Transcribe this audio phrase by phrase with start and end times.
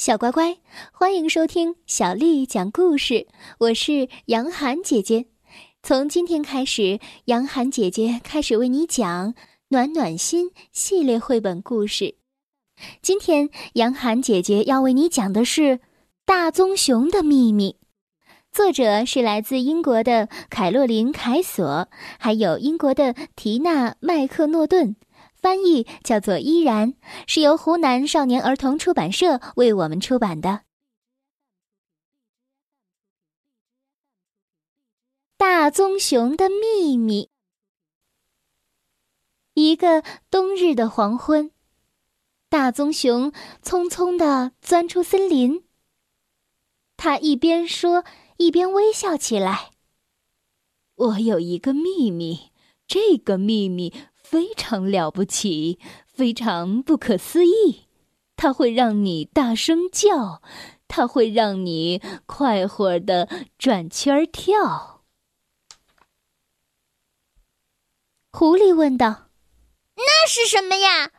[0.00, 0.56] 小乖乖，
[0.92, 3.26] 欢迎收听小丽讲故事。
[3.58, 5.26] 我是杨涵姐姐。
[5.82, 9.34] 从今天开始，杨涵姐姐开始为你讲
[9.68, 12.14] 《暖暖心》系列绘本故事。
[13.02, 15.60] 今天，杨涵姐姐要为你讲的是
[16.24, 17.72] 《大棕熊的秘密》，
[18.50, 21.88] 作者是来自英国的凯洛琳·凯索，
[22.18, 24.96] 还有英国的缇娜·麦克诺顿。
[25.40, 26.94] 翻译叫做依然，
[27.26, 30.48] 是由湖南少年儿童出版社为我们出版的
[35.38, 37.24] 《大棕熊的秘密》。
[39.54, 41.50] 一个冬日的黄昏，
[42.48, 45.64] 大棕熊匆匆地钻出森林。
[46.96, 48.04] 他一边说，
[48.36, 49.70] 一边微笑起来。
[50.94, 52.52] 我有一个秘密，
[52.86, 53.94] 这个秘密。
[54.30, 57.88] 非常了不起，非常不可思议，
[58.36, 60.40] 它会让你大声叫，
[60.86, 65.02] 它会让你快活的转圈跳。
[68.30, 69.30] 狐狸问道
[69.98, 71.10] ：“那是什么呀？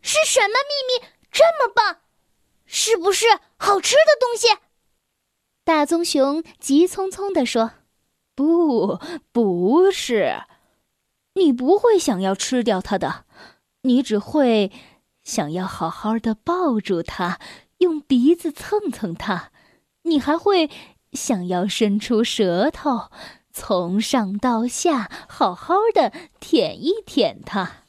[0.00, 2.02] 是什么秘密这么棒？
[2.64, 3.26] 是不是
[3.56, 4.46] 好吃的东西？”
[5.64, 7.72] 大棕熊急匆匆地说
[8.36, 9.00] ：“不，
[9.32, 10.44] 不是。”
[11.34, 13.24] 你不会想要吃掉它的，
[13.82, 14.70] 你只会
[15.22, 17.40] 想要好好的抱住它，
[17.78, 19.50] 用鼻子蹭蹭它，
[20.02, 20.70] 你还会
[21.12, 23.10] 想要伸出舌头，
[23.50, 27.84] 从上到下好好的舔一舔它。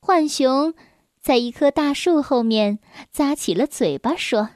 [0.00, 0.74] 浣熊
[1.20, 2.78] 在一棵大树后面
[3.12, 4.50] 咂起了嘴巴，说：“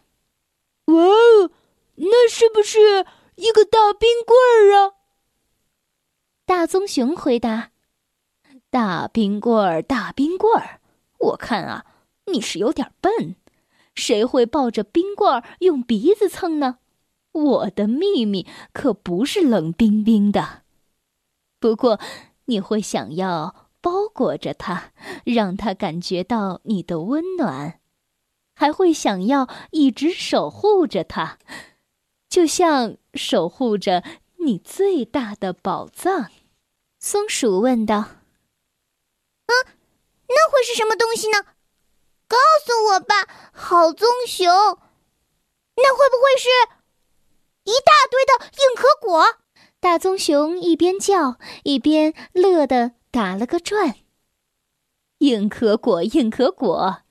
[0.87, 1.51] 哇哦，
[1.97, 3.07] 那是不是？”
[3.41, 4.93] 一个大冰棍儿啊！
[6.45, 7.71] 大棕熊回答
[8.69, 10.83] ：“大冰棍儿，大冰棍儿，
[11.19, 11.87] 我看啊，
[12.27, 13.37] 你是有点笨。
[13.95, 16.81] 谁会抱着冰棍儿用鼻子蹭呢？
[17.33, 20.65] 我的秘密可不是冷冰冰的。
[21.59, 21.99] 不过，
[22.45, 24.93] 你会想要包裹着它，
[25.25, 27.81] 让它感觉到你的温暖，
[28.55, 31.39] 还会想要一直守护着它。”
[32.31, 34.05] 就像守护着
[34.39, 36.31] 你最大的宝藏，
[37.01, 38.05] 松鼠问道
[39.47, 39.53] ：“嗯，
[40.29, 41.43] 那会是什么东西呢？
[42.29, 44.47] 告诉我吧，好棕熊。
[45.77, 46.49] 那会不会是
[47.65, 49.41] 一大堆的硬壳果？”
[49.81, 53.97] 大棕熊一边叫一边乐得打了个转。
[55.19, 57.03] 硬壳果，硬壳果！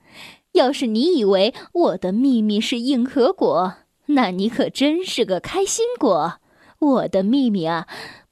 [0.54, 3.76] 要是你以为我的秘密是硬壳果。
[4.12, 6.40] 那你可真是个开心果！
[6.80, 7.88] 我的秘密啊，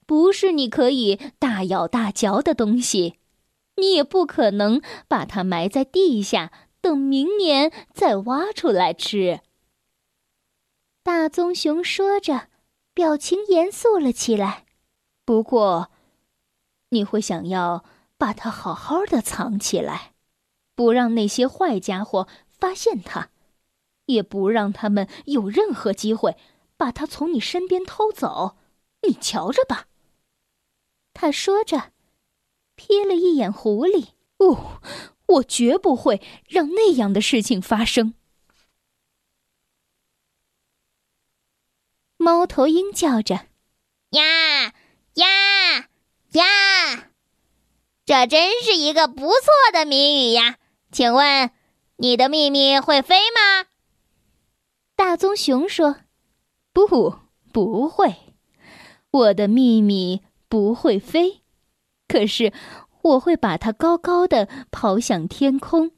[0.05, 3.19] 不是你可以大咬大嚼的东西，
[3.75, 6.51] 你也不可能把它埋在地下，
[6.81, 9.41] 等明年再挖出来吃。
[11.03, 12.47] 大棕熊说着，
[12.94, 14.65] 表情严肃了起来。
[15.25, 15.91] 不过，
[16.89, 17.83] 你会想要
[18.17, 20.13] 把它好好的藏起来，
[20.73, 23.29] 不让那些坏家伙发现它。
[24.07, 26.35] 也不让他们有任何机会
[26.75, 28.57] 把它从你身边偷走，
[29.03, 29.85] 你瞧着吧。
[31.13, 31.94] 他说着，
[32.75, 34.09] 瞥了一眼狐狸。
[34.38, 34.81] 哦，
[35.25, 38.13] 我绝不会让那样的事情发生。
[42.18, 43.47] 猫头鹰叫着
[44.12, 44.74] ：“呀
[45.16, 45.89] 呀
[46.34, 47.12] 呀！
[48.06, 50.57] 这真是一个不错的谜语呀！
[50.91, 51.51] 请问，
[51.97, 53.66] 你的秘密会飞吗？”
[54.97, 55.97] 大棕熊说
[56.74, 57.19] ：“不，
[57.53, 58.34] 不会，
[59.12, 61.44] 我的秘密不会飞，
[62.08, 62.52] 可是
[63.03, 65.91] 我会把它高高的抛向天空，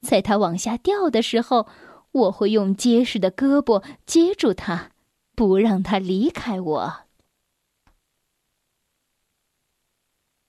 [0.00, 1.66] 在它往下掉的时候，
[2.12, 4.92] 我会用结实的胳膊接住它，
[5.34, 6.92] 不让它离开我。”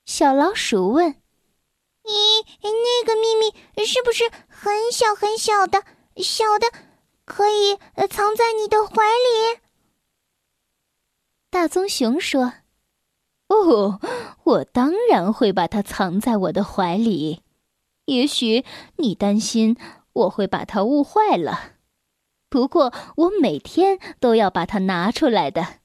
[0.06, 1.16] 小老鼠问
[2.06, 2.14] ：“你
[2.62, 5.84] 那个秘密是不是很小很小的，
[6.18, 6.68] 小的？”
[7.28, 7.78] 可以
[8.08, 9.60] 藏在你的怀里。
[11.50, 12.54] 大棕熊说
[13.50, 14.00] ：“哦，
[14.46, 17.44] 我当然会把它藏在我的怀里。
[18.06, 18.64] 也许
[18.96, 19.76] 你担心
[20.14, 21.74] 我会把它误坏了，
[22.50, 25.80] 不过我每天都要把它拿出来的，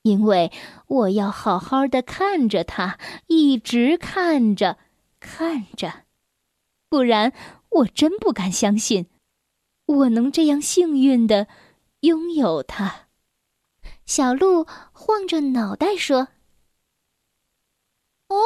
[0.00, 0.50] 因为
[0.86, 4.78] 我要好好的看着它，一直看着，
[5.20, 6.04] 看着，
[6.88, 7.34] 不然
[7.68, 9.08] 我真不敢相信。”
[9.86, 11.48] 我能这样幸运的
[12.00, 13.08] 拥有它，
[14.04, 16.28] 小鹿晃着脑袋说
[18.28, 18.36] ：“哦，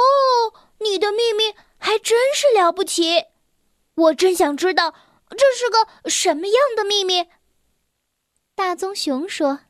[0.80, 3.24] 你的秘密还真是了不起！
[3.94, 4.94] 我真想知道
[5.30, 7.26] 这是个什么样的秘密。
[8.54, 9.60] 大棕熊说：“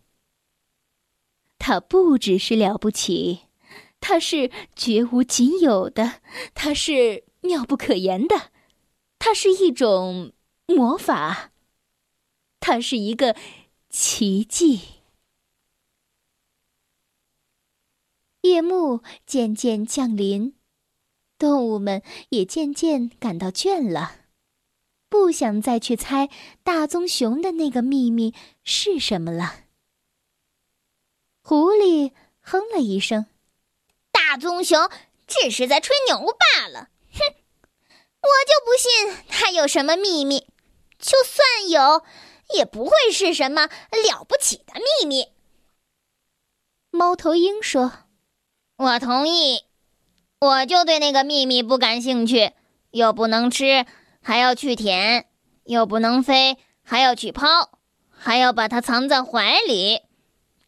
[1.58, 3.46] 它不只是了不起，
[4.00, 6.20] 它是绝无仅有的，
[6.54, 8.50] 它是妙不可言的，
[9.20, 10.32] 它是一种
[10.66, 11.49] 魔法，
[12.60, 13.36] 它是一个
[13.88, 14.80] 奇迹。”
[18.42, 20.54] 夜幕渐渐降临，
[21.38, 24.16] 动物们也渐渐感到倦了。
[25.10, 26.30] 不想再去猜
[26.62, 29.64] 大棕熊的那个秘密是什么了。
[31.42, 33.26] 狐狸哼了一声
[34.12, 34.88] ：“大棕熊
[35.26, 36.90] 只是在吹牛罢了。
[37.12, 37.18] 哼，
[38.20, 40.46] 我就不信他有什么秘密。
[40.98, 42.04] 就算有，
[42.54, 45.28] 也不会是什么了不起的秘密。”
[46.90, 47.92] 猫头鹰说
[48.76, 49.64] ：“我同意，
[50.40, 52.52] 我就对那个秘密不感兴趣，
[52.90, 53.86] 又不能吃。”
[54.22, 55.30] 还要去舔，
[55.64, 57.46] 又不能飞，还要去抛，
[58.10, 60.02] 还要把它藏在怀里，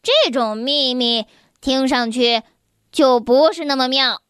[0.01, 1.27] 这种秘密
[1.61, 2.41] 听上去
[2.91, 4.23] 就不是那么妙。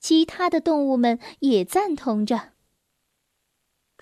[0.00, 2.51] 其他的动物们也赞同着。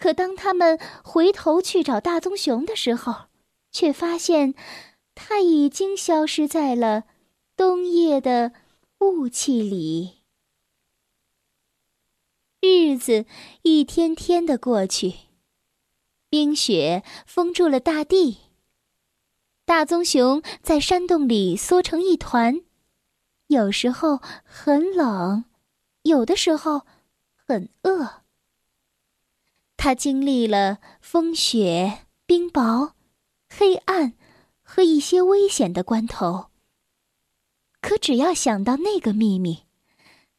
[0.01, 3.27] 可当他们回头去找大棕熊的时候，
[3.71, 4.55] 却发现
[5.15, 7.05] 它已经消失在了
[7.55, 8.53] 冬夜的
[9.01, 10.23] 雾气里。
[12.63, 13.27] 日子
[13.61, 15.13] 一天天的过去，
[16.31, 18.39] 冰雪封住了大地。
[19.67, 22.63] 大棕熊在山洞里缩成一团，
[23.49, 25.45] 有时候很冷，
[26.05, 26.87] 有的时候
[27.35, 28.20] 很饿。
[29.81, 32.93] 他经历了风雪、冰雹、
[33.49, 34.13] 黑暗
[34.61, 36.51] 和一些危险的关头。
[37.81, 39.65] 可只要想到那个秘密，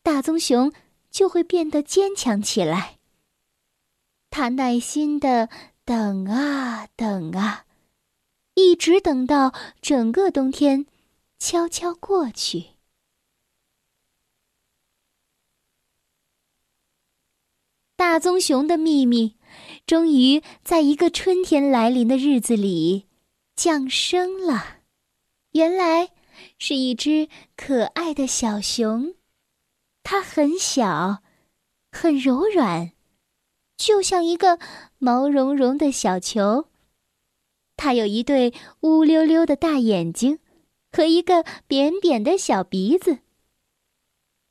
[0.04, 0.72] 大棕熊。
[1.12, 2.98] 就会变得坚强起来。
[4.30, 5.50] 他耐心的
[5.84, 7.66] 等啊等啊，
[8.54, 10.86] 一直等到整个冬天
[11.38, 12.71] 悄悄过去。
[18.02, 19.36] 大棕熊的秘密，
[19.86, 23.06] 终于在一个春天来临的日子里
[23.56, 24.78] 降生了。
[25.52, 26.10] 原来，
[26.58, 29.14] 是一只可爱的小熊。
[30.02, 31.22] 它很小，
[31.92, 32.94] 很柔软，
[33.78, 34.58] 就像一个
[34.98, 36.70] 毛茸茸的小球。
[37.78, 40.40] 它有一对乌溜溜的大眼睛，
[40.92, 43.20] 和一个扁扁的小鼻子。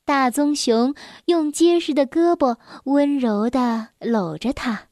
[0.05, 0.95] 大棕熊
[1.25, 4.89] 用结实的胳膊温柔地搂着它，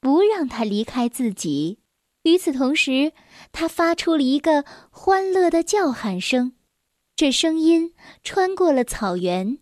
[0.00, 1.78] 不让它离开自己。
[2.22, 3.12] 与此同时，
[3.52, 6.52] 它发出了一个欢乐的叫喊声，
[7.16, 9.58] 这声音穿过了草原。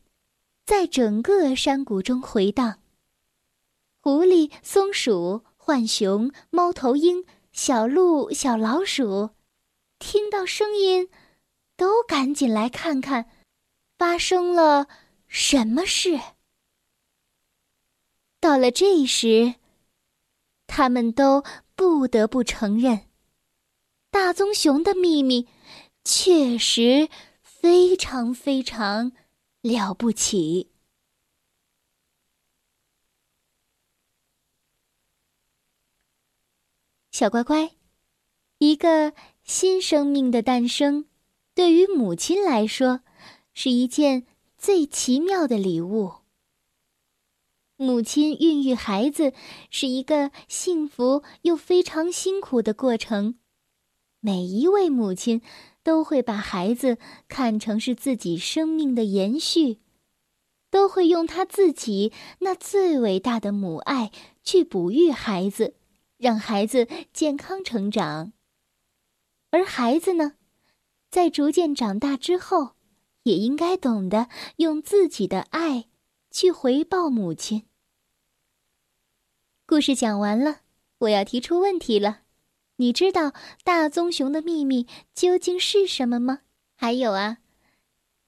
[0.67, 2.81] 在整个山谷中回荡。
[4.03, 9.31] 狐狸、松鼠、浣熊、猫头鹰、小鹿、小老鼠，
[9.99, 11.09] 听到声音，
[11.75, 13.31] 都赶紧来看看，
[13.99, 14.89] 发生了
[15.27, 16.19] 什么事。
[18.41, 19.57] 到了这时，
[20.67, 23.09] 他们都不得不承认，
[24.11, 25.49] 大棕熊的秘密
[26.05, 27.09] 确实
[27.43, 29.13] 非常非常。
[29.61, 30.71] 了不起，
[37.11, 37.73] 小乖乖，
[38.59, 41.07] 一个新生命的诞生，
[41.55, 43.01] 对于母亲来说，
[43.61, 44.25] 是一件
[44.57, 46.19] 最奇妙的礼物。
[47.75, 49.33] 母亲孕育孩子
[49.69, 53.37] 是一个幸福又非常辛苦的过程，
[54.21, 55.43] 每一位母亲。
[55.83, 56.99] 都会把孩子
[57.29, 59.79] 看成是自己生命的延续，
[60.71, 64.13] 都会用他自己那最伟大的母爱
[64.45, 65.77] 去哺育孩子，
[66.19, 68.35] 让孩子健康成长。
[69.51, 70.35] 而孩子呢，
[71.11, 72.73] 在逐渐长大之后，
[73.29, 75.85] 也应该懂得用自己的爱
[76.31, 77.65] 去回报母亲。
[79.67, 80.61] 故事讲完了，
[81.01, 82.23] 我要提出问题了。
[82.77, 86.41] 你知道大棕熊的秘密究竟是什么吗？
[86.75, 87.39] 还有啊，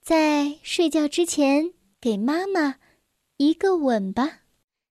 [0.03, 2.77] 在睡觉之前给妈妈
[3.39, 4.40] 一个吻吧，